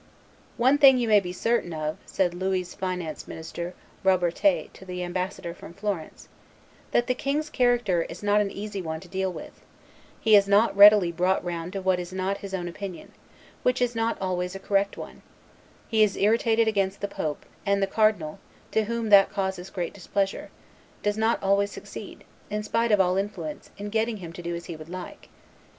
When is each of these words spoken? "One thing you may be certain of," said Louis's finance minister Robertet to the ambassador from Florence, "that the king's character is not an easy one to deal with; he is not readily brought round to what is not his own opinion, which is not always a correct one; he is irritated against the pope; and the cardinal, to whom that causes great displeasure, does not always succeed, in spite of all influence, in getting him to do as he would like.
"One 0.57 0.79
thing 0.79 0.97
you 0.97 1.07
may 1.07 1.19
be 1.19 1.31
certain 1.31 1.73
of," 1.75 1.99
said 2.07 2.33
Louis's 2.33 2.73
finance 2.73 3.27
minister 3.27 3.75
Robertet 4.03 4.73
to 4.73 4.83
the 4.83 5.03
ambassador 5.03 5.53
from 5.53 5.75
Florence, 5.75 6.27
"that 6.89 7.05
the 7.05 7.13
king's 7.13 7.51
character 7.51 8.01
is 8.09 8.23
not 8.23 8.41
an 8.41 8.49
easy 8.49 8.81
one 8.81 8.99
to 9.01 9.07
deal 9.07 9.31
with; 9.31 9.61
he 10.19 10.35
is 10.35 10.47
not 10.47 10.75
readily 10.75 11.11
brought 11.11 11.45
round 11.45 11.73
to 11.73 11.83
what 11.83 11.99
is 11.99 12.11
not 12.11 12.39
his 12.39 12.51
own 12.51 12.67
opinion, 12.67 13.11
which 13.61 13.79
is 13.79 13.93
not 13.93 14.19
always 14.19 14.55
a 14.55 14.59
correct 14.59 14.97
one; 14.97 15.21
he 15.87 16.01
is 16.01 16.17
irritated 16.17 16.67
against 16.67 17.01
the 17.01 17.07
pope; 17.07 17.45
and 17.63 17.79
the 17.79 17.85
cardinal, 17.85 18.39
to 18.71 18.85
whom 18.85 19.09
that 19.09 19.29
causes 19.31 19.69
great 19.69 19.93
displeasure, 19.93 20.49
does 21.03 21.15
not 21.15 21.37
always 21.43 21.69
succeed, 21.69 22.23
in 22.49 22.63
spite 22.63 22.91
of 22.91 22.99
all 22.99 23.17
influence, 23.17 23.69
in 23.77 23.89
getting 23.89 24.17
him 24.17 24.33
to 24.33 24.41
do 24.41 24.55
as 24.55 24.65
he 24.65 24.75
would 24.75 24.89
like. 24.89 25.29